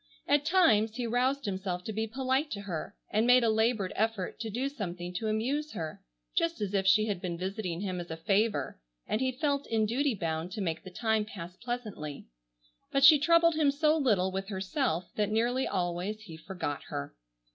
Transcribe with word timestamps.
At 0.27 0.45
times 0.45 0.95
he 0.95 1.05
roused 1.05 1.45
himself 1.45 1.83
to 1.83 1.93
be 1.93 2.07
polite 2.07 2.49
to 2.53 2.61
her, 2.61 2.95
and 3.11 3.27
made 3.27 3.43
a 3.43 3.51
labored 3.51 3.93
effort 3.95 4.39
to 4.39 4.49
do 4.49 4.67
something 4.67 5.13
to 5.13 5.27
amuse 5.27 5.73
her, 5.73 6.01
just 6.35 6.59
as 6.59 6.73
if 6.73 6.87
she 6.87 7.05
had 7.05 7.21
been 7.21 7.37
visiting 7.37 7.81
him 7.81 7.99
as 7.99 8.09
a 8.09 8.17
favor 8.17 8.79
and 9.07 9.21
he 9.21 9.31
felt 9.31 9.67
in 9.67 9.85
duty 9.85 10.15
bound 10.15 10.51
to 10.53 10.59
make 10.61 10.83
the 10.83 10.89
time 10.89 11.23
pass 11.23 11.55
pleasantly, 11.55 12.25
but 12.91 13.03
she 13.03 13.19
troubled 13.19 13.53
him 13.53 13.69
so 13.69 13.95
little 13.95 14.31
with 14.31 14.47
herself, 14.49 15.11
that 15.17 15.29
nearly 15.29 15.67
always 15.67 16.21
he 16.21 16.35
forgot 16.35 16.81
her. 16.87 17.13